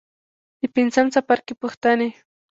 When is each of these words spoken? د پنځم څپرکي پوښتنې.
د 0.59 0.61
پنځم 0.75 1.05
څپرکي 1.13 1.53
پوښتنې. 1.61 2.09